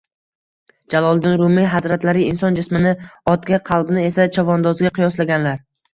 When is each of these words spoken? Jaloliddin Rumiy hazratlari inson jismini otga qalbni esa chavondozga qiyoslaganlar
Jaloliddin 0.93 1.35
Rumiy 1.41 1.67
hazratlari 1.73 2.25
inson 2.29 2.57
jismini 2.61 2.95
otga 3.35 3.61
qalbni 3.69 4.07
esa 4.11 4.27
chavondozga 4.39 4.93
qiyoslaganlar 4.97 5.63